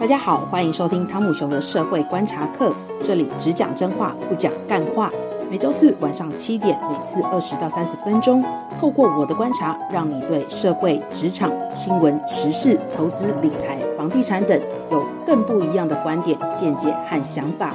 [0.00, 5.10] 大家好，欢迎收听汤姆熊的社会观察课，这里只讲真话，不讲干话。
[5.50, 8.44] 每周四晚上七点，每次二十到三十分钟，
[8.80, 14.60] 透过我的观察，让你对社会、职场、新闻、时事、投资、理财、房地产等
[14.92, 17.74] 有更不一样的观点、见解和想法。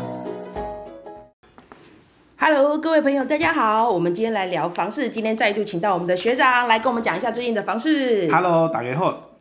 [2.39, 5.09] Hello，各位朋友，大家好，我们今天来聊房市。
[5.09, 8.31] 今天再度请到我们的学长来跟我们讲一下最近的房市。
[8.31, 9.32] Hello，大家好。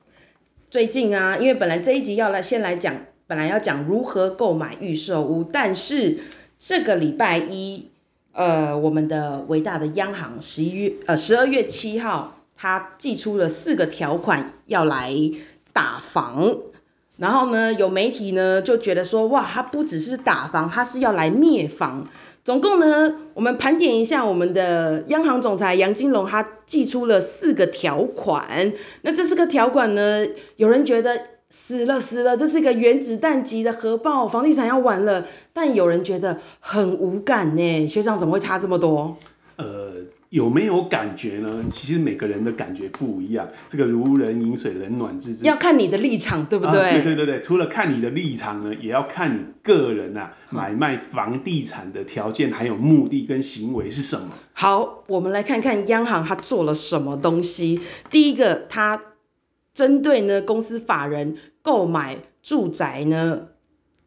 [0.72, 2.96] 最近啊，因为本来这一集要来先来讲，
[3.26, 6.20] 本来要讲如何购买预售屋，但是
[6.58, 7.90] 这个礼拜一，
[8.32, 15.14] 呃，我们的伟大的央行十一月呃十二月七号，他祭出了四个条款要来
[15.74, 16.56] 打房，
[17.18, 22.08] 然后呢，有媒体呢就觉得说，哇，他不只是打房，他是要来灭房。
[22.44, 28.72] 总共呢，我们盘点一下我们的央行总裁杨金龙，他祭出了四个条款。
[29.02, 31.16] 那这四个条款呢，有人觉得
[31.50, 35.26] 死了死了，这是一个原子弹级的核爆，房地产要完了。
[35.52, 39.16] 但有人觉得很无感呢，学长怎么会差这么多？
[39.56, 39.92] 呃。
[40.32, 41.62] 有没有感觉呢？
[41.70, 43.46] 其实每个人的感觉不一样。
[43.68, 45.44] 这个如人饮水，冷暖自知。
[45.44, 46.80] 要看你的立场，对不对？
[46.80, 47.38] 啊、对对对对。
[47.38, 54.30] 除了看你的立场呢，也要看你个人啊，买卖房地产的条件，还有目的跟行为是什么。
[54.54, 57.82] 好，我们来看看央行它做了什么东西。
[58.10, 59.02] 第一个，它
[59.74, 63.48] 针对呢公司法人购买住宅呢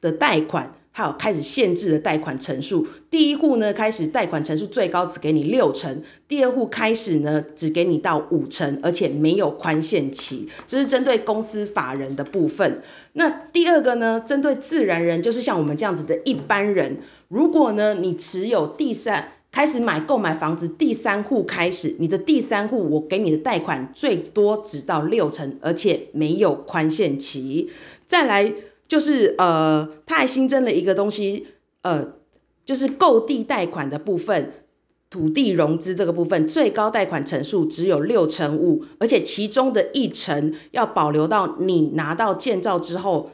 [0.01, 0.73] 的贷款。
[0.97, 12.81] 还有开始限制的贷款成数，第一户呢开始贷款成数最高只给你六成，第二户开始呢只给你到五成，而且没有宽限期，这是针对公司法人的部分。
[13.11, 27.69] 那第二个呢，针对自然人，就是像我们这样子的一般人，如果呢你持有第三开始买购买房子第三户开始，你的第三户我给你的贷款最多只到六成，而且没有宽限期，
[28.07, 28.53] 再来。
[28.87, 31.47] 就是呃，他还新增了一个东西，
[31.81, 32.13] 呃，
[32.63, 34.51] 就是购地贷款的部分，
[35.09, 43.31] 土地融资这个部分，最高贷款成数只有六成五，而且其中的一成要保留到你拿到建造之后，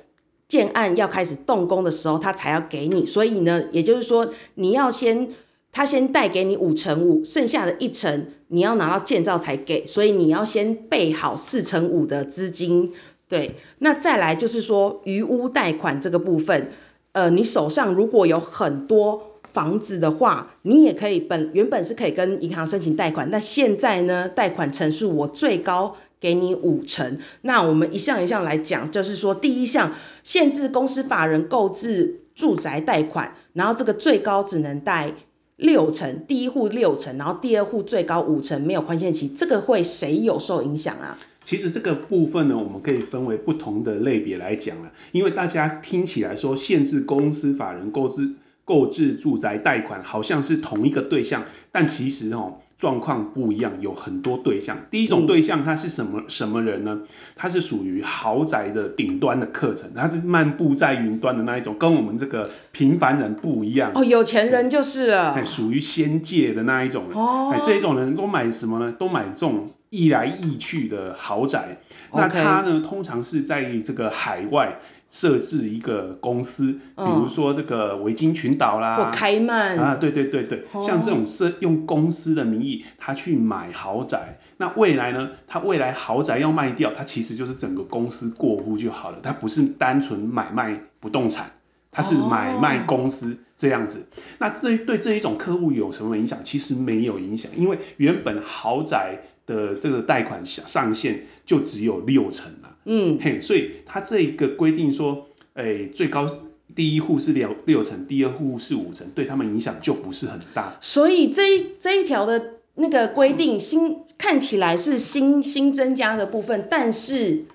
[0.48, 3.06] 建案要开始动工的时候，他才要给你。
[3.06, 5.30] 所以呢，也就是说，你要先
[5.74, 12.94] 他先贷给你五成五，剩下的一成你要拿到建造才给，所以你要先备好四成五的资金。
[13.32, 16.70] 对，那再来就是说余屋贷款这个部分，
[17.14, 27.18] 呃，你手上如果有很多房子的话，你也可以本原本是可以跟银行申请贷款，那现在呢，贷款成数我最高给你五成。
[27.44, 29.94] 那我们一项一项来讲，就是说第一项
[30.26, 35.14] 限制公司法人购置住宅贷款，然后这个最高只能贷
[35.56, 41.18] 六成，第一户六成，然后第二户最高五成，没有宽限期，这个会谁有受影响啊？
[41.44, 48.30] 其实这个部分呢，我们可以分为不同的类别来讲了，因为大家听起来说限制公司法人购置
[48.64, 54.78] 购置住宅贷款，好像是同一个对象，但其实哦状况不一样，有很多对象。
[54.90, 57.02] 第一种对象他是什么什么人呢？
[57.36, 63.92] 他是属于豪宅的顶端的课程，他是漫步在云端的那一种，跟我们这个平凡人不一样。
[63.96, 67.18] 哦，有钱人就是了，哎，属于仙界的那一种人。
[67.18, 68.94] 哦，这一种人都买什么呢？
[68.98, 69.70] 都买这种。
[69.92, 71.78] 易来易去的豪宅.
[72.14, 74.80] 那他呢，通常是在这个海外
[75.10, 84.40] 设置一个公司，比如说这个维京群岛啦，或开曼啊，对对对对，哦、像这种是用公司的名义，他去买豪宅。
[84.58, 91.52] 那未来呢，他未来豪宅要卖掉，他其实就是整个公司过户就好了，他不是单纯买卖不动产，
[91.92, 94.00] 他是买卖公司这样子。
[94.00, 96.40] 哦、那这对这一种客户有什么影响？
[96.46, 99.20] 其实没有影响，因为原本豪宅。
[99.46, 106.30] 的这个贷款上上限就只有六成了，嗯，嘿，所以他这一个规定说，哎、欸，最高
[106.76, 110.78] 第一户是六六成，第二户是五成，对他们影响就不是很大。
[110.82, 117.46] 所以这一这一条的那个规定新看起来是新新增加的部分，但是。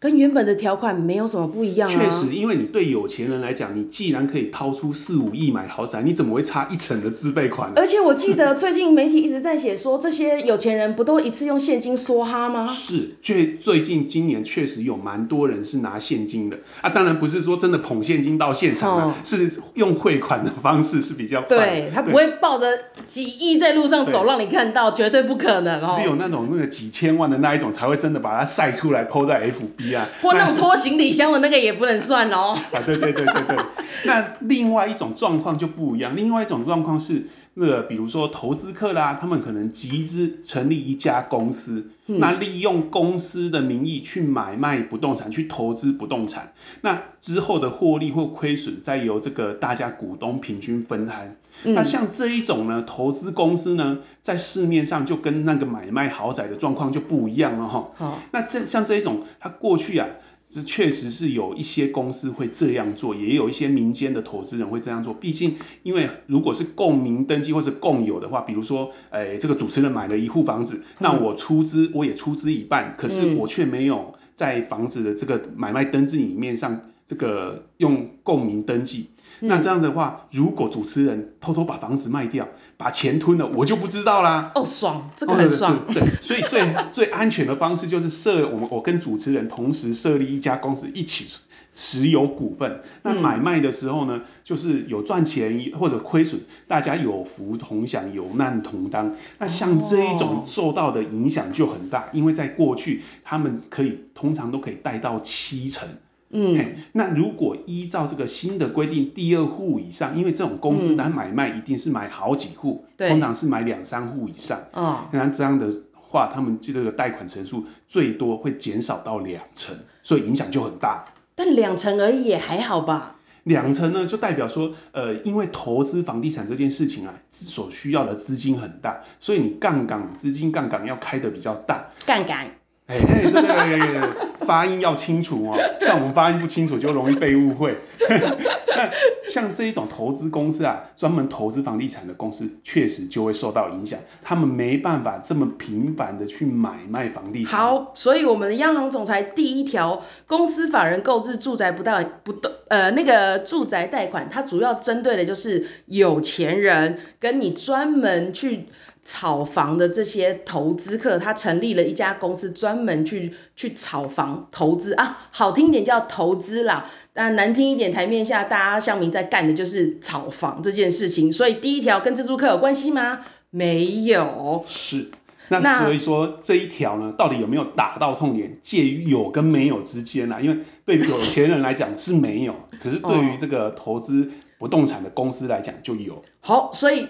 [0.00, 1.92] 跟原本的条款没有什么不一样啊。
[1.92, 7.74] 确实，因为你对有钱人来讲，你既然可以掏出四五亿买豪宅，你怎么会差一成的自备款呢？
[7.76, 12.64] 而且我记得最近媒体一直在写说，这些有钱人不都一次用现金梭哈吗？
[12.70, 16.90] 是，最最近今年确实有蛮多人是拿现金的啊。
[16.90, 21.48] 当然不是说真的捧现金到现场啊，嗯、是用汇款的方式是比较快。
[21.48, 22.66] 对，他不会抱着
[23.08, 25.96] 几亿在路上走让你看到，绝对不可能哦。
[25.98, 29.87] 只有那种那个几千万的那一种才会真的把它晒出来 po 在 FB。
[30.22, 32.56] 或那种拖行李箱的那个也不能算哦。
[32.72, 33.56] 啊，对对对对对。
[34.04, 46.52] 那另外一种状况就不一样，另外一种状况是那个比如说投资客啦，他们可能集资成立一家公司，嗯、那利用公司的名义去买卖不动产，去投资不动产，
[46.82, 51.36] 那之后的获利或亏损再由这个大家股东平均分摊。
[51.64, 57.88] 嗯、那像这一种呢，投资公司呢，在市面上就跟那个买卖豪宅的状况就不一样了哈。
[57.96, 60.06] 好，那这像这一种，它过去啊。
[60.50, 65.12] 这确实是有一些公司会这样做，也有一些民间的投资人会这样做。
[65.12, 79.08] 毕竟，因为如果是共名登记或是共有的话，比如说，哎，这个主持人买了一户房子，嗯、那我出资，我也出资一半，可是我却没有在房子的这个买卖登记里面上这个用共名登记。
[79.40, 84.50] 嗯、那这样的话，如果主持人偷偷把房子卖掉，把钱吞了，我就不知道啦。
[84.54, 85.76] 哦，爽，这个很爽。
[85.76, 91.26] 哦、对，对，所以最最安全的方式就是设我们我跟主持人同时设立一家公司，一起
[91.74, 92.80] 持有股份。
[93.02, 99.14] 那买卖的时候呢，嗯、就是有赚钱或者亏损，大家有福同享，有难同当。
[99.38, 105.88] 那像这一种受到的影响就很大，哦、因为在过去他们可以通常都可以贷到七成。
[106.30, 114.58] 嗯，那如果依照这个新的规定，第二户以上，因为这种公司它买卖一定是买好几户，嗯、通常是买两三户以上。
[114.72, 121.04] 哦，那这样的话，他们这个贷款成数最多会减少到两成，所以影响就很大。
[121.34, 123.16] 但两成而已也还好吧？
[123.44, 131.86] 两成呢，就代表说，呃，因为投资房地产这件事情啊，所需要的资金很大，所以你杠杆资金杠杆要开的比较大。
[132.04, 132.50] 杠杆。
[132.88, 135.58] 哎，对对对对，发音要清楚哦。
[135.82, 137.76] 像我们发音不清楚，就容易被误会。
[138.08, 138.90] 那
[139.30, 143.98] 像这一种投资公司啊，专门投资房地产的公司，确实就会受到影响。
[144.22, 147.60] 他们没办法这么频繁的去买卖房地产。
[147.60, 158.64] 好，所以我们的央行总裁第一条，公司法人购置住宅不到不动呃那个住宅贷款，它主要针对的就是有钱人跟你专门去。
[159.10, 171.32] 炒房的这些投资客，他成立了一家公司，专门去去炒房投资啊，好听一点叫投资啦，但难听一点，台面下大家乡民在干的就是炒房这件事情。
[171.32, 173.20] 所以第一条跟自住客有关系吗？
[173.48, 174.62] 没有。
[174.68, 175.08] 是，
[175.48, 178.58] 那所以说这一条呢，到底有没有打到痛点？
[178.62, 186.22] 介于有跟没有之间啊，因为对于有钱人来讲是没有，可是对于这个投资不动产的公司来讲就有。
[186.40, 187.08] 好，所以。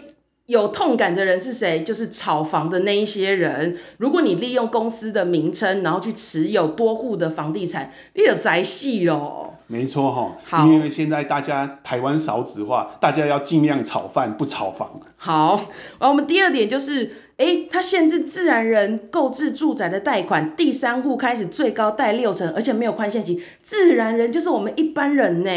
[0.48, 1.82] 有痛感的人是谁？
[1.82, 3.76] 就是炒房的那一些人。
[3.98, 9.52] 如果你利用公司的名称，然后去持有多户的房地产，你有宅戏喽。
[9.66, 14.98] 没错哈，好，因为现在大家台湾少子化，大家要尽量炒饭不炒房。
[15.18, 15.56] 好，
[16.00, 17.04] 然后我们第二点就是，
[17.36, 23.42] 哎、欸，它限制自然人购置住宅的贷款，第三户开始最高贷六成，而且没有宽限期。
[23.60, 25.50] 自然人就是我们一般人呢，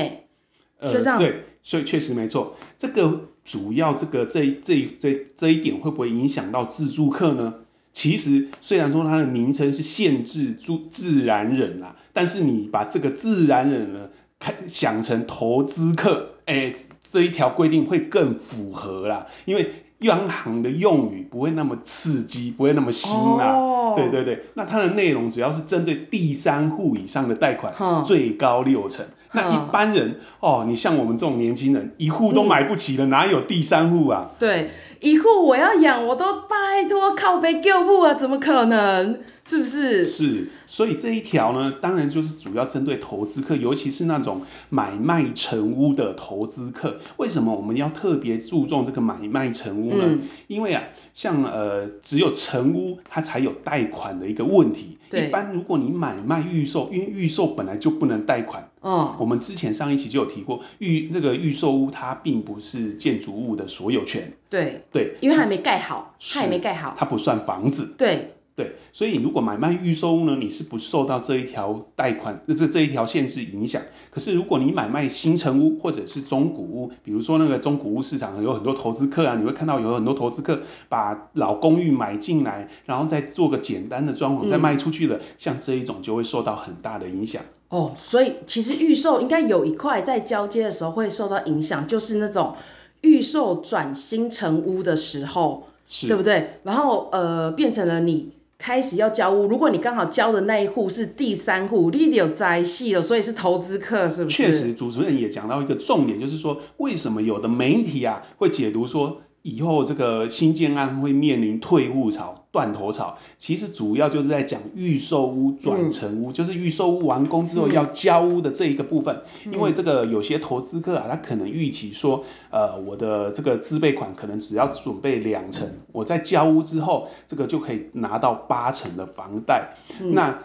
[0.81, 1.17] 呃。
[1.17, 3.27] 对，所以确实没错，这个。
[3.43, 7.55] 主要这个这这这这一点会不会影响到自助客呢？
[7.91, 16.75] 其实虽然说它的名称是限制住自然人啦，但是你把这个自然人呢，看想成投资客，哎、欸，
[17.09, 23.53] 这一条规定会更符合啦，因为央行的用语不会那么刺激，不会那么新啦。
[23.53, 29.03] 哦、对对对，那它的内容主要是针对第三户以上的贷款，哦、最高六成。
[29.33, 34.31] 那一般人哦，你像我们这种年轻人，一户都买不起了，嗯、哪有第三户啊？
[34.37, 34.69] 对，
[34.99, 39.19] 一户我要养，我都拜托靠背救物啊，怎么可能？
[39.51, 40.05] 是不是？
[40.05, 47.01] 是，所以这一条呢，当然就是主要针对投资客，尤其是那种买卖成屋的投资客。
[47.17, 50.05] 为什么我们要特别注重这个买卖成屋呢？
[50.07, 50.81] 嗯、因为啊，
[51.13, 54.97] 像呃，只有成屋它才有贷款的一个问题。
[55.09, 58.69] 对一般如果你买卖预售，因为预售本来就不能贷款。
[58.81, 59.13] 嗯。
[59.19, 64.31] 我们之前上一期就有提过，预那个预售屋它并不是建筑物的所有权。
[64.49, 67.93] 对对，因为还没盖好，它还没盖好，它不算房子。
[67.97, 68.35] 对。
[68.53, 73.81] 对，所以如果买卖预售屋呢，你是不受到这一条贷款这这一条限制影响。
[74.11, 87.41] 可是如果你买卖新城屋或者是中古屋，比如说那个中古屋市场有很多投资客啊，你会看到有很多投资客把老公寓买进来，然后再做个简单的装潢再卖出去了，嗯、像这一种就会受到很大的影响。
[87.69, 92.53] 哦，所以其实预售应该有一块在交接的时候会受到影响，就是那种
[92.99, 96.59] 预售转新城屋的时候，是对不对？
[96.63, 98.33] 然后呃，变成了你。
[98.61, 104.37] 开始要交屋，如果你刚好交的那一户是第三户，你有灾系了，所以是投资客，是不是？
[104.37, 112.40] 确实，主持人也讲到一个重点，就是说为什么有的媒体啊会解读说以后这个新建案会面临退户潮？
[112.51, 119.21] 断头草，其实主要就是在讲预售屋转成屋，嗯、就是预售屋完工之后要交屋的这一个部分。
[119.45, 129.69] 嗯、因为这个有些投资客啊，他可能预期说，呃，我的这个自备款可能只要准备两成，我在交屋之后，这个就可以拿到八成的房贷。
[130.01, 130.37] 嗯、那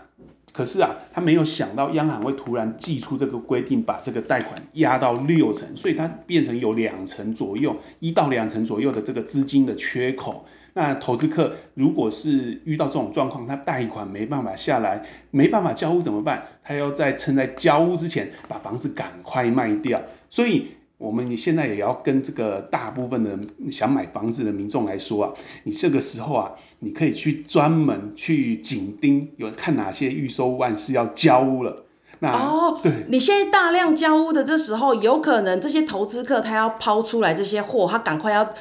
[0.52, 10.44] 可是啊，他没有想到央行会突然寄出这个规定，把这个贷款压到六成，所以它变成有两成左右，一到两成左右的这个资金的缺口。
[10.76, 16.44] 那投资客如果是遇到这种状况，他贷款没办法下来，没办法交屋怎么办？
[16.62, 20.68] 他要在趁在交屋之前把房子赶快卖掉，所以。
[20.98, 23.38] 我们现在也要跟这个大部分的
[23.70, 25.32] 想买房子的民众来说啊，
[25.64, 31.84] 你这个时候啊，你可以去专门去紧盯，有看哪些预售万是要交屋了。
[32.20, 38.54] 那哦，对，你现在大量交屋的这时候，有可能这些投资客他要抛出来这些货，他赶快要。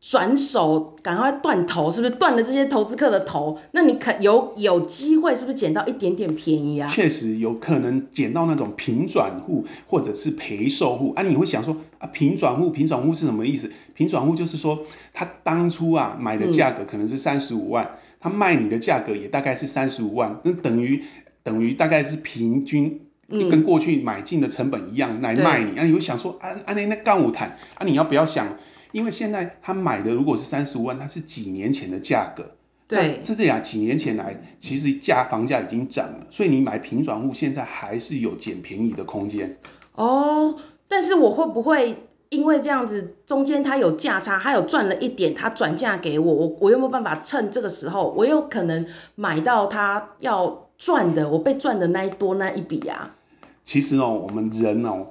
[0.00, 3.58] 转手赶快断头，是不是断了这些投资客的头？
[3.72, 6.88] 那你可有有机会，是不是捡到一点点便宜啊？
[6.88, 11.22] 确实有可能捡到那种平转户或者是陪售户啊！
[11.22, 13.70] 你会想说啊，平转户平转户是什么意思？
[13.92, 14.78] 平转户就是说，
[15.12, 21.04] 他当初啊买的价格可能是三十五万，嗯、他卖你的价格也大概是三十五万，那等于
[21.42, 25.72] 等于大概是平均跟过去买进的成本一样、嗯、来卖你。
[25.72, 28.48] 对啊，你会想说啊啊那那干五谈啊，你要不要想？
[28.92, 32.44] 因为现在他买的如果是三十五万，它是几年前的价格，
[32.88, 39.56] 对，是这样，几年前来其实价房价已经涨了，所以你买平转户现在还是有捡便宜的空间。
[39.94, 40.54] 哦，
[40.88, 41.94] 但是我会不会
[42.30, 53.16] 因为这样子中间他有价差，他有赚了一点，他转嫁给我，我我有没有办法趁这个时候，我有可能买到他要赚的，我被赚的那一多那一笔啊？
[53.70, 55.06] 其实哦，我们人哦。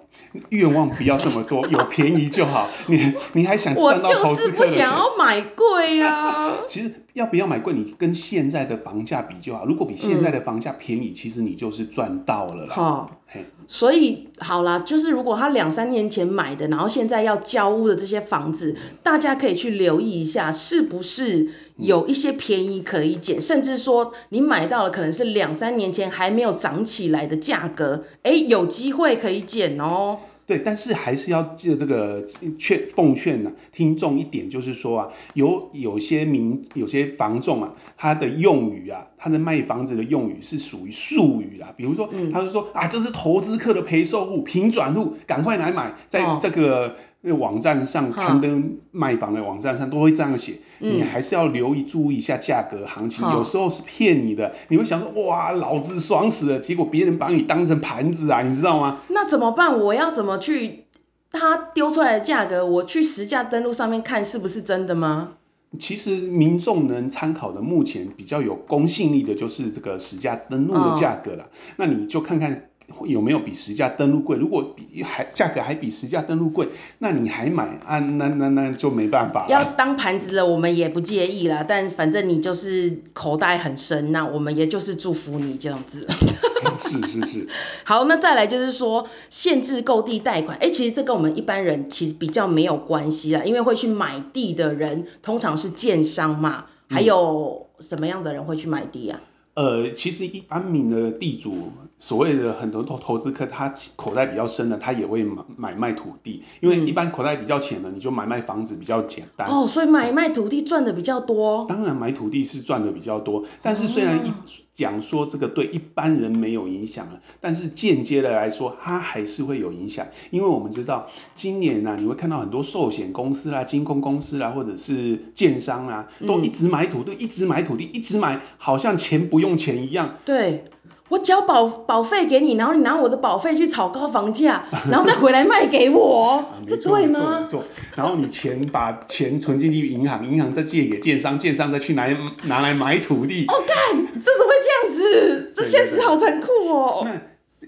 [0.49, 2.67] 愿望不要这么多，有便宜就好。
[2.87, 3.73] 你你还想？
[3.73, 6.51] 我就是不想要买贵呀。
[6.67, 9.65] 其实要不要买贵，你跟现在的房价比就好。
[9.65, 12.75] 如果比现在的房价便宜，嗯、其实你就是赚到了啦。
[12.75, 13.19] 好，
[13.65, 21.49] 所以好啦，就是如果他两三年前买的，然后现在要交屋的这些房子，大家可以去留意一下，是不是
[21.79, 30.19] 有一些便宜可以捡，甚至说你买到了可能是两三年前还没有涨起来的价格，哎，有机会可以捡哦。
[30.45, 32.25] 对，但是还是要记得这个
[32.57, 46.87] 劝奉劝呢、啊，听众一点就是说啊，有有些民有些房仲啊，他的用语啊，他的卖房子的用语是属于术语啊，比如说，他就说啊，这是投资客的陪售户、平转户，赶快来买，在这个。
[46.87, 54.53] 哦那网站上刊登卖房的网站上都会这样写，嗯、你还是要留意注意一下价格行情，嗯、有时候是骗你的。
[54.69, 59.01] 你会想说哇，老子爽死了，结果别人把你当成盘子啊，你知道吗？
[59.09, 59.77] 那怎么办？
[59.77, 60.85] 我要怎么去
[61.29, 62.65] 他丢出来的价格？
[62.65, 65.33] 我去实价登录上面看是不是真的吗？
[65.77, 71.43] 其实民众能参考的，目前比较有公信力的就是这个实价登录的价格了。
[71.43, 72.68] 哦、那你就看看。
[73.05, 74.37] 有没有比实价登录贵？
[74.37, 76.67] 如果比还价格还比实价登录贵，
[76.99, 77.99] 那你还买啊？
[77.99, 79.49] 那那那就没办法了。
[79.49, 81.63] 要当盘子了，我们也不介意啦。
[81.67, 86.05] 但反正你就是口袋很深，那我们也就是祝福你这样子。
[86.79, 87.47] 是是是。
[87.83, 90.57] 好，那再来就是说限制购地贷款。
[90.57, 96.65] 哎、欸，其实这跟我们一般人其实比较没有关系啦，因为会去买地的人通常是建商嘛。
[96.89, 99.21] 还有什么样的人会去买地啊？
[99.53, 101.71] 呃，其实一般民的地主。
[101.99, 109.47] 所谓的很多投投资客，他口袋比较深的，他也会买买卖土地，因为一般口袋比较浅的，你就买卖房子比较简单。
[109.47, 111.65] 哦，所以买卖土地赚的比较多。
[111.67, 114.31] 当然，买土地是赚的比较多，但是虽然一
[114.73, 130.15] 讲说这个对一般人没有影响了，但是间接的来说，它还是会有影响，因为我们知道今年呢、啊，你会看到很多寿险公司啦、金控公司啦，或者是建商啊，都一直买土地，一直买土地，一直买，好像钱不用钱一样。
[130.23, 130.63] 对。
[131.09, 137.41] 我交保保费给你，然后你拿我的保费去炒高房价， 然后再回来卖给我，啊、这对吗？
[137.41, 137.63] 没错，
[137.95, 142.07] 然后你钱把钱存进去银行，银行再借给建商，建商再去拿
[142.43, 143.45] 拿来买土地。
[143.47, 145.53] 哦，干，这怎么会这样子？
[145.55, 147.05] 这现实好残酷哦。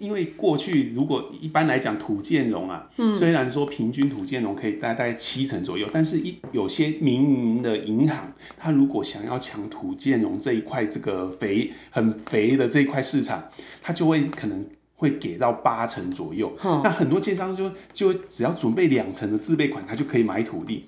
[0.01, 13.43] 因为过去如果一般来讲土建融啊，嗯、虽然说平均土建融可以大概七成左右，但是一有些民营的银行，它如果想要抢土建融这一块这个肥很肥的这一块市场，
[13.79, 14.65] 它就会可能
[14.95, 16.51] 会给到八成左右。
[16.63, 20.87] 嗯、那很多建商就就只要准备两成的自备款，他就可以买土地，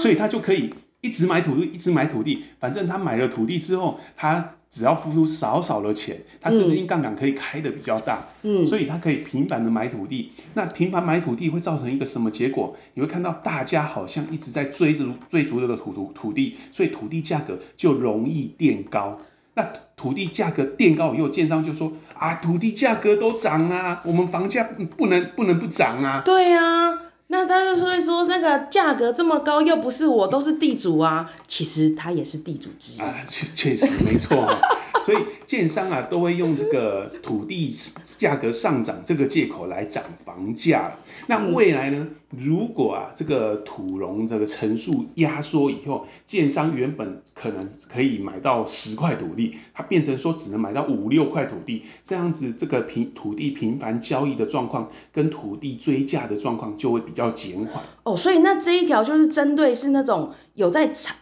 [0.00, 4.55] 所以他就可以一直买土地，一直买土地，反正他买了土地之后，他。
[4.70, 10.32] 只要付出少少的钱，他资金杠杆可以开的比较大，嗯，所以他可以频繁的买土地。
[10.54, 12.76] 那频繁买土地会造成一个什么结果？
[12.94, 19.18] 你会看到大家好像一直在追逐追逐这个土土土地，所以土地价格就容易垫高。
[19.54, 24.68] 那土地价格垫高以后，建商就说啊，土地价格都涨啊，我们房价
[24.98, 26.20] 不能不能不涨啊。
[26.22, 26.92] 对啊，
[27.28, 34.46] 那他就说说那个价格这么高，又不是我都是地主啊，其实他也是地主之一啊，确确实没错。
[35.04, 37.72] 所以建商啊，都会用这个土地
[38.18, 40.92] 价格上涨这个借口来涨房价。
[41.28, 42.08] 那未来呢？
[42.30, 57.82] 如果啊，这个土地这个层数压缩以后，建商原本可能可以买到十块土地，它变成说只能买到五六块土地，这样子这个平土地频繁交易的状况，跟土地追价的状况就会比较减缓。
[58.02, 61.14] 哦，所以那这一条就是针对是那种有在炒，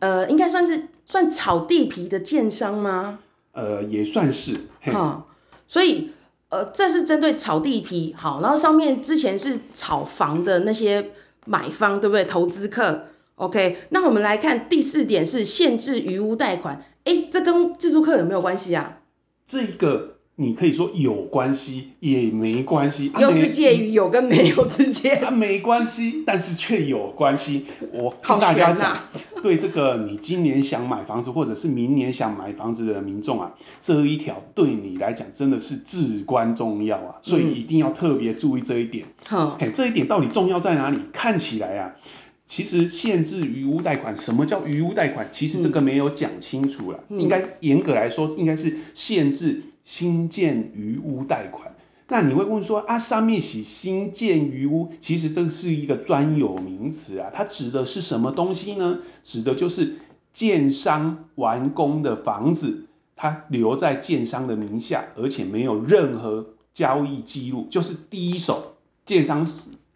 [0.00, 3.20] 呃，应该算是算炒地皮的建商吗？
[3.52, 5.26] 呃，也算是，好，
[5.66, 6.10] 所以
[6.50, 11.12] 呃，这是针对炒地皮，好，然后上面之前是炒房的那些
[11.46, 12.24] 买方，对不对？
[12.24, 18.98] 投资客，OK，那我们来看第四点是限制余屋贷款，哎，这跟自住客有没有关系啊？
[19.46, 20.19] 这个。
[20.40, 25.22] 你可以说有关系，也没关系，又是介于有跟没有之间。
[25.22, 27.66] 啊，没关系，但是却有关系。
[27.92, 29.10] 我跟大家讲，啊、
[29.42, 39.04] 对这个你今年想买房子，或者是明年想买房子的民众啊，这一条对你来讲真的是至关重要啊，所以一定要特别注意这一点。
[39.26, 40.96] 好、嗯，这一点到底重要在哪里？
[41.12, 41.92] 看起来啊，
[42.46, 45.28] 其实限制余屋贷款，什么叫余屋贷款？
[45.30, 47.04] 其实这个没有讲清楚了。
[47.10, 49.64] 嗯、应该严格来说，应该是限制。
[49.92, 51.74] 新建余屋贷款，
[52.06, 59.00] 那你会问说啊，上面写新建余屋，其实这是一个专有名词啊，它指的是什么东西呢？
[59.24, 59.96] 指的就是
[60.32, 69.44] 建商完工的房子，它留在建商的名下，而且没有任何交易记录，就是第一手建商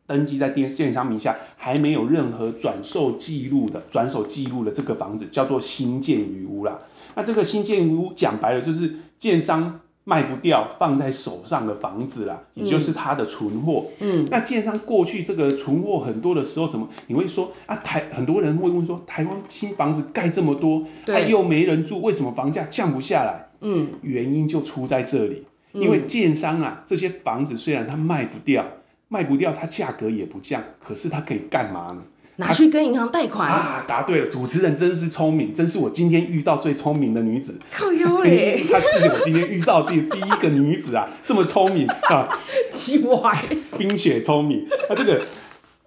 [0.09, 6.81] 登记在建建商名下，还没有任何转售记录的转手记录的这个房子，叫做新建余屋啦。
[7.15, 13.87] 那这个新建余屋讲白了就是建商卖不掉放在手上的房子啦，也就是他的存货。
[14.00, 17.75] 嗯，那建商过去这个存货很多的时候，怎么你会说啊？
[17.76, 23.49] 台很多人会问说，台湾新房子盖这么多，对，啊，又没人住，为什么房价降不下来？
[23.61, 28.62] 嗯，原因就出在这里，因为建商啊，这些房子虽然它卖不掉，
[29.08, 32.02] 卖不掉，它价格也不降，可是它可以干嘛呢？
[32.36, 33.84] 拿去跟银行贷款啊！
[33.86, 37.58] 答对了，主持人真是聪明，真是我今天遇到最聪明的女子。
[37.70, 38.60] 靠腰嘞！
[38.68, 42.28] 她是我今天遇到的第第一个女子啊，这么聪明啊！
[42.73, 43.44] 奇怪，
[43.78, 44.66] 冰雪聪明。
[44.88, 45.25] 啊，这个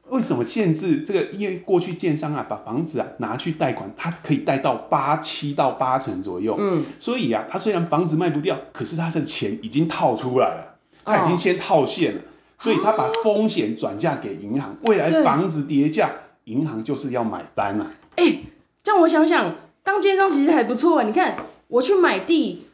[0.09, 1.21] 为什么限制这个？
[1.33, 6.55] 因为过去建商啊，把房子啊拿去贷款，它可以贷到八七到八成左右。
[6.57, 12.23] 嗯，所以啊，他虽然房子卖不掉，可是他的钱已经套出来了，他已经先套现了，哦、
[12.57, 16.09] 所以他把风险转嫁给银行，未来房子跌价。
[16.47, 17.91] 银行就是要买单啊！
[18.15, 18.43] 哎、欸，
[18.81, 21.03] 这样我想想，当奸商其实还不错。
[21.03, 21.35] 你看，
[21.67, 22.67] 我去买地，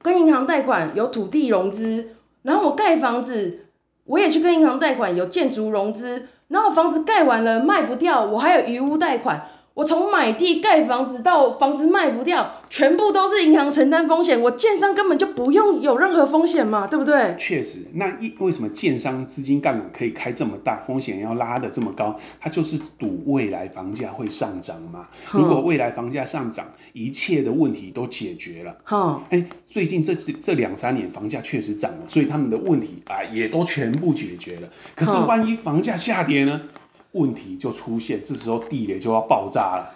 [0.00, 3.66] 跟银行贷款有土地融资，然后我盖房子，
[4.04, 9.44] 我也去跟银行贷款有建筑融资，然后房子盖完了卖不掉，我还有余屋贷款。
[9.76, 17.36] 我从买地盖房子到房子卖不掉，全部都是银行承担风险，我建商根本就不用有任何风险嘛，对不对？
[17.38, 22.18] 确实，那一为什么建商资金杠杆可以开这么大，风险要拉的这么高？
[22.40, 25.08] 它就是赌未来房价会上涨嘛。
[25.30, 28.74] 如果未来房价上涨，一切的问题都解决了。
[28.82, 34.68] 好，哎，最近这这两三年房价确实涨了，所以他们的问题啊也都全部解决了。
[34.94, 36.62] 可是万一房价下跌呢？
[37.16, 39.95] 问题就出现，这时候地雷就要爆炸了。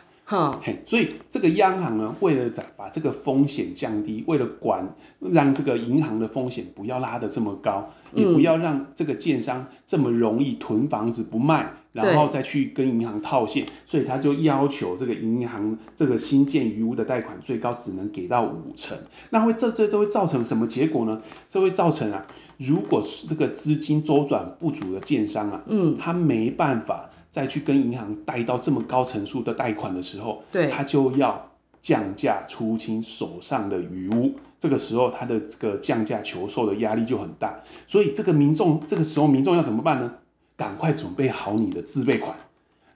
[0.86, 4.88] 所以这个央行呢，为了把这个风险降低，为了管
[5.18, 18.96] 让这个银行的风险不要拉得这么高，嗯、也不要让这个建商这么容易囤房子不卖，然后再去跟银行套现，所以他就要求这个银行这个新建余屋的贷款最高只能给到五成。
[19.30, 21.20] 那会这这都会造成什么结果呢？
[21.48, 22.24] 这会造成啊。
[22.58, 40.12] 如果是这个资金周转不足的建商啊，嗯，他没办法再去跟银行贷到这么高层数的贷款的时候，对，他就要降价出清手上的余屋，这个时候他的这个降价求售的压力就很大，所以这个民众这个时候民众要怎么办呢？
[40.56, 42.36] 赶快准备好你的自备款。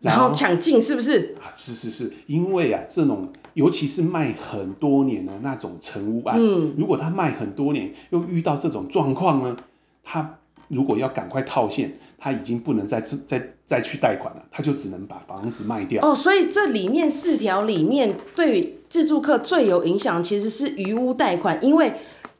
[0.00, 1.48] 然后抢进是不是啊？
[1.56, 9.56] 是是是，因为啊，这种尤其是卖很多年的那种成屋案，嗯，如果他卖很多年，又遇到这种状况呢，
[10.02, 10.38] 他
[10.68, 16.02] 如果要赶快套现，他已经不能再再再去贷款了，他就只能把房子卖掉。
[16.02, 21.92] 哦，所以这里面四条里面对自住客最有影响其实是余屋贷款，因为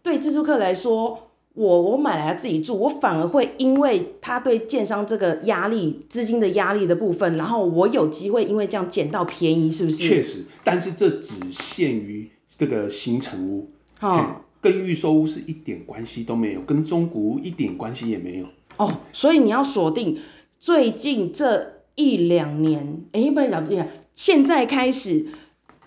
[0.03, 1.21] 对自住客来说。
[1.55, 9.97] 我我买来自己住，我反而会因为他对建商这个压力、资金的压力的部分，然后我有机会因为这样捡到便宜，是不是？
[9.97, 18.47] 确实，但是这只限于这个新成屋，哦，跟预售屋是一点关系都没有，跟中古屋一点关系也没有。
[18.79, 20.19] 哦，所以你要锁定
[20.59, 25.27] 最近这一两年，哎，不能讲，现在开始。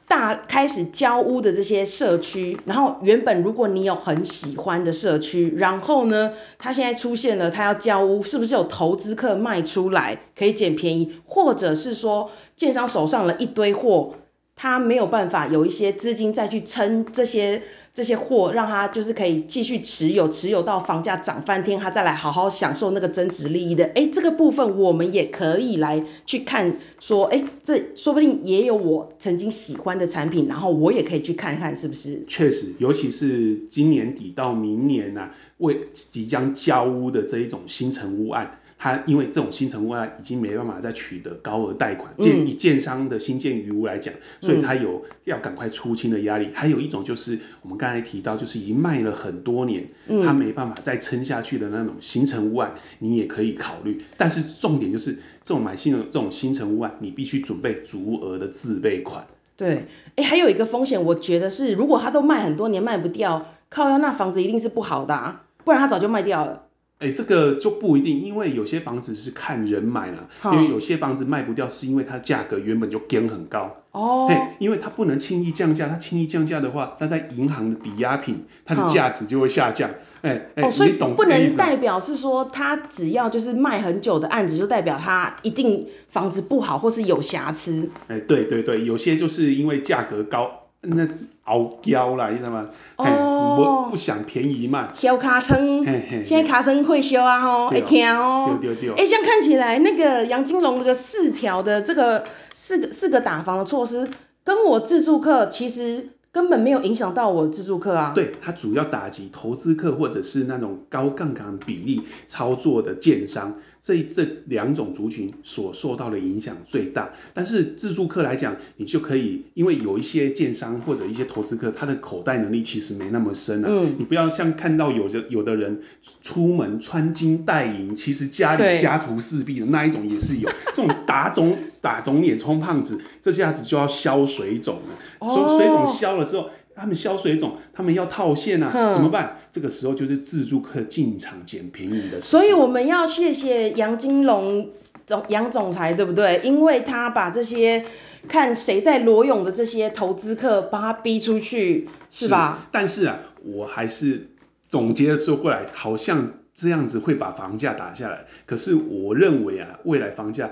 [0.09, 14.15] 大开始交屋的这些社区，然后原本如果你有很喜欢的社区，然后呢，他现在出现了他要交屋，是不是有投资客卖出来可以捡便宜，或者是说建商手上了一堆货，
[14.55, 17.61] 他没有办法有一些资金再去撑这些。
[17.97, 23.85] 这些货让他就是可以继续持有，持有到房价涨翻天，他再来好好享受那个增值利益的。
[23.95, 32.23] 哎，这个部分我们也可以来去看，说，哎，这说不定也有我曾经喜欢的产品，然后我也可以去看看是不是。
[32.27, 35.79] 确实，尤其是今年底到明年呐、啊，为
[36.11, 38.59] 即将交屋的这一种新成屋案。
[38.79, 46.49] 他因为这种新城屋啊，已经没办法再取得高额贷款，建以建商的新建余屋来讲，所以他有要赶快出清的压力。
[46.53, 49.87] 还有一种就是我们刚才提到，就是已经卖了很多年，
[50.23, 53.99] 他没办法再撑下去的那种新城屋啊，你也可以考虑。
[54.15, 55.13] 但是重点就是
[55.43, 59.25] 这种买新的这种新城屋啊，你必须准备足额的自备款。
[59.55, 66.66] 对，哎，还有一个风险，我觉得是如果他都卖很多年卖不掉，靠腰那房子一定是不好的啊，不然他早就卖掉了。
[66.99, 74.27] 哎、欸，这个就不一定，因为有些房子是看人买了，因为有些房子卖不掉，是因为它价格原本就跟很高哦。
[74.57, 79.87] 因为它不能轻易降价，它轻易降价的话，它在银行的抵押品，它的价值就会下降。
[80.23, 87.87] 哎哎，所以不能代表是说，它只要就是卖很久的案子，就代表它一定房子不好或是有瑕疵。
[88.07, 90.63] 哎、欸，对对对，有些就是因为价格高。
[90.87, 91.07] 那
[91.45, 92.67] 傲娇啦，你知道吗？
[92.97, 94.89] 哦，不不想便宜卖。
[94.95, 95.85] 修卡层，
[96.25, 98.57] 现在卡层会修啊，吼，会听哦。
[98.61, 98.89] 对对对。
[98.91, 104.09] 哎、欸，这样看起来，那个杨金龙这个四条的这个四个四个打房的措施，
[104.43, 108.11] 跟我自助客其实根本没有影响到我自助客啊。
[108.13, 113.55] 对，它主要打击投资客或者是那种高杠杆比例操作的建商。
[113.81, 123.67] 这这两种族群所受到的影响最大，但是自住客来讲，你就可以，因为有一些建商或者一些投资客，他的口袋能力其实没那么深啊。
[123.69, 123.95] 嗯。
[123.97, 125.81] 你不要像看到有的有的人
[126.21, 130.49] 出门穿金戴银，其实家里家徒四壁的那一种也是有。
[130.75, 134.97] 这种打肿打肿脸充胖子，这下子就要消水肿了。
[135.19, 135.57] 哦。
[135.57, 136.49] 水肿消了之后。
[136.77, 139.37] 他们消水肿，他们要套现啊，怎么办？
[139.51, 142.41] 这个时候就是自助客进场捡便宜的时候。
[142.41, 144.69] 所以我们要谢谢杨金龙
[145.07, 146.39] 总杨总裁，对不对？
[146.43, 147.83] 因为他把这些
[148.27, 152.59] 看谁在裸泳的这些投资客，把他逼出去，是吧？
[152.61, 154.27] 是，但是啊，我还是
[154.69, 158.25] 总结的说过来，好像这样子会把房价打下来。
[158.45, 160.51] 可是我认为啊，未来房价。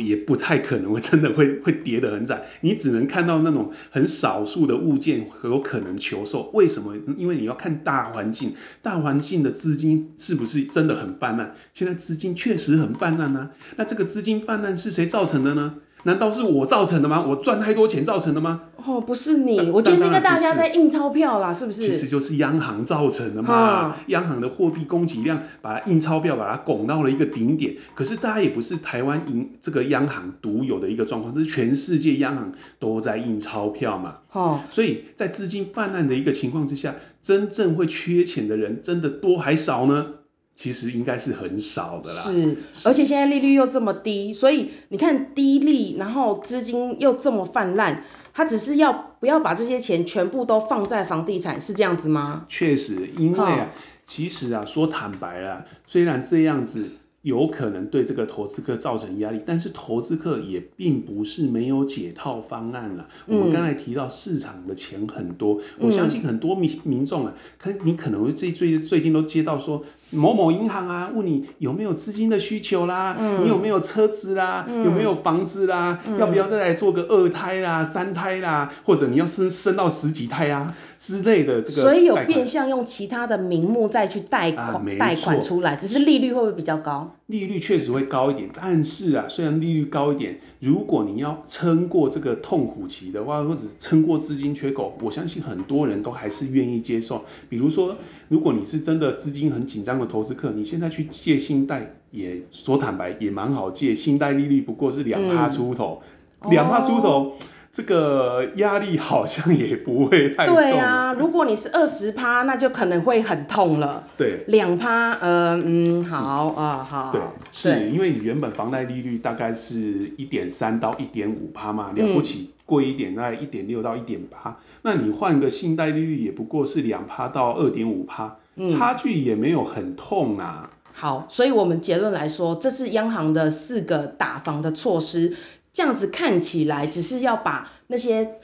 [0.00, 6.50] 也不太可能会真的会会跌得很惨，你只能看到那种很少数的物件有可能求售。
[6.54, 6.94] 为什么？
[7.16, 11.54] 因为你要看大环境，大环境的资金是不是真的很泛滥？
[11.72, 13.50] 现在资金确实很泛滥呢。
[13.76, 15.76] 那这个资金泛滥是谁造成的呢？
[16.04, 17.24] 难道是我造成的吗？
[17.26, 18.62] 我赚太多钱造成的吗？
[18.76, 21.80] 哦，不是你，我觉得是一个大家在印钞票啦，是不是？
[21.80, 23.86] 其实就是央行造成的嘛。
[23.86, 27.74] 嗯、央行的货币供给量把它印钞票把它拱到了一个顶点。
[27.94, 34.18] 可是大家也不是台湾银这个央行独有的一个状况，这是全世界央行都在印钞票嘛。
[34.32, 40.06] 哦，所以在资金泛滥的一个情况之下，真正会缺钱的人真的多还少呢？
[40.54, 52.46] 其实应该是很少的啦，是，而且现在利率又这么低，所以你看低利，然后资金又这么泛滥，他只是要不要把这些钱全部都放在房地产，是这样子吗？
[52.48, 53.70] 确实，因为啊，
[54.06, 56.90] 其实啊，说坦白啊，虽然这样子。
[57.24, 63.08] 有可能对这个投资客造成压力，但是投资客也并不是没有解套方案了。
[63.26, 80.74] 嗯、我们刚才提到市场的钱很多，嗯、我相信很多民民众啊，可你可能会最最最近都接到说某某银行啊，问你有没有资金的需求啦，嗯、你有没有车子啦，嗯、有没有房子啦，嗯、要不要再来做个二胎啦、三胎啦，或者你要生生到十几胎啊？
[80.96, 87.14] 之类的这个，所以有变相用其他的名目再去贷款贷、啊、款出来，只是利率会不会比较高？
[87.26, 97.22] 利率确实会高一点，但是啊，虽然利率高一点，如果你要撑过这个痛苦期的话，或者撑过资金缺口，我相信很多人都还是愿意接受。
[97.50, 97.96] 比如说，
[98.28, 106.02] 如果你是真的资金很紧张的投资客，你现在去借信贷，也说坦白也蛮好借，信贷利率不过是两趴出头，
[106.50, 107.36] 两趴、嗯、出头。
[107.76, 110.54] 这个压力好像也不会太重。
[110.54, 114.04] 对啊，如果你是二十趴，那就可能会很痛了。
[114.16, 117.10] 对，两趴，呃，嗯，好啊，好。
[117.10, 124.56] 对，是因为你原本房贷利率大概是一点三到一点五趴嘛，了不起贵一点，大概一点六到一点八。
[124.82, 128.36] 那你换个信贷利率也不过是两趴到二点五趴，
[128.70, 130.70] 差距也没有很痛啊。
[130.92, 135.36] 好，所以我们结论来说，这是央行的四个打房的措施。
[135.72, 138.36] 这样子看起来，只是要把那些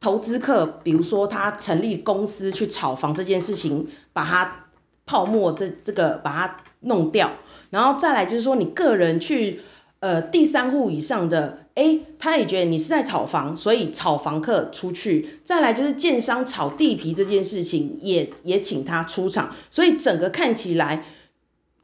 [0.00, 4.64] 投资客，比如说他成立公司去炒房这件事情，把它
[5.04, 7.30] 泡沫这这个把它弄掉，
[7.68, 9.60] 然后再来就是说你个人去
[10.00, 21.04] 呃第三户以上的，诶，他也觉得你是在炒房，所以炒房客出去，再来就是建商炒地皮这件事情也，也也请他出场，所以整个看起来。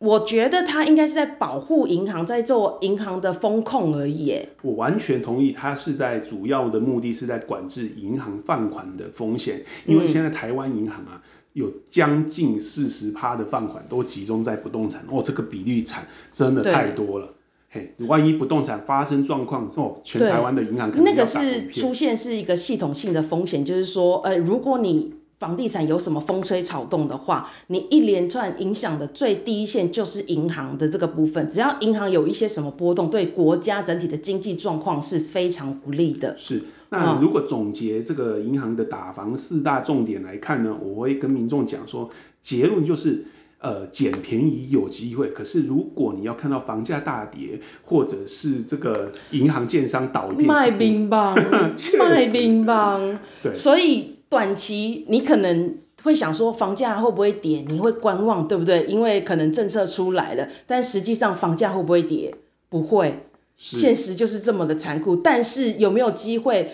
[0.01, 4.39] 我觉得他应该是在保护银行，在做银行的风控而已。
[4.61, 11.23] 我完全同意，他是在主要的目的是在管制银行放款的风险，因为现在台湾银行啊，
[11.55, 17.34] 有将近四十趴的放款都集中在不动产，哦，这个比率产，真的太多了。
[17.75, 25.13] 嘿，万一不动产发生状况，哦，全台湾的银行可能那个是出现是一个系统性的风险，就是说，呃，如果你。
[25.41, 31.47] 房地产有什么风吹草动的话，你一连串影响的最低一线就是银行的这个部分。
[31.51, 36.35] 只要银行有一些什么波动，对国家整体的经济状况是非常不利的。
[36.39, 42.09] 是，那如果总结这个银行的打房四大重点来看呢，我会跟民众讲说，
[42.41, 43.27] 结论就是，
[43.65, 51.35] 呃，捡便宜有机会，可是如果你要看到房价大跌，或者是这个银行建商倒闭，卖冰棒，
[51.99, 54.13] 卖冰棒，对， 所以。
[54.27, 58.85] 短期你可能会想说房价会不会跌，你会观望，对不对？
[58.87, 62.35] 因为可能政策出来了，但实际上房价会不会跌？
[62.69, 65.15] 不会，现实就是这么的残酷。
[65.15, 66.73] 但是有没有机会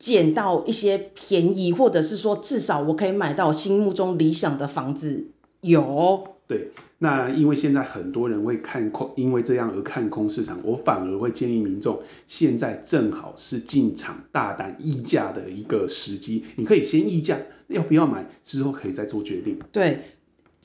[0.00, 5.26] 捡到一些便宜，或者是说至少我可以买到心目中理想的房子？
[5.68, 6.36] 有。
[6.48, 16.44] 对，那因为现在很多人会看空，因为这样而看空市场，我反而会建议民众，现在正好是进场大胆议价的一个时机。
[16.54, 19.58] 你可以先议价，要不要买，之后可以再做决定。
[19.72, 20.02] 对，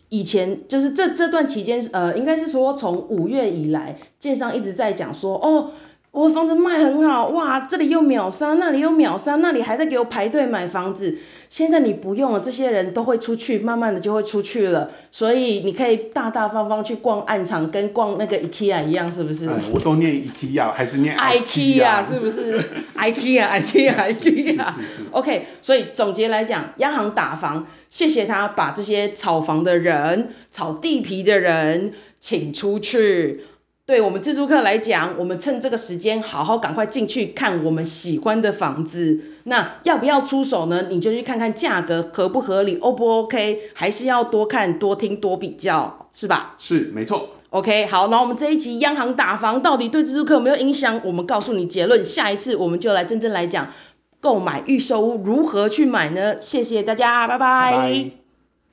[0.10, 5.72] 以前就是这这段期间，呃，应该是说从五月以来，建商一直在讲说，哦。
[6.12, 11.17] 我的房子卖很好哇，这里又秒杀，那里又秒杀，那里还在给我排队买房子。
[11.50, 14.91] 现在你不用了，这些人都会出去，慢慢的就会出去了。
[15.10, 19.45] 所以你可以大大方方去逛暗场，跟逛那个 IKEA 一样，是不是？
[19.45, 22.60] 嗯、我都念 IKEA 还是念 IKEA 是不是？
[22.95, 24.65] IKEA IKEA IKEA。
[25.12, 33.45] OK，所以总结来讲，央行打房，谢谢他把这些炒房的人、炒地皮的人请出去。
[33.91, 39.19] 对我们自住客来讲，我们趁这个时间好好赶快进去看我们喜欢的房子。
[39.43, 40.84] 那要不要出手呢？
[40.89, 43.63] 你就去看看价格合不合理，O 不 OK？
[43.73, 46.56] 还是要多看、多听、多比较，是吧？
[46.58, 47.32] 是，没错。
[47.49, 51.01] OK，好，那我们这一集央行打房到底对自住客有没有影响？
[51.04, 52.01] 我们告诉你结论。
[52.01, 53.67] 下一次我们就来真正来讲
[54.21, 56.38] 购买预售屋如何去买呢？
[56.39, 57.71] 谢谢大家，拜拜。
[57.73, 58.20] 拜拜。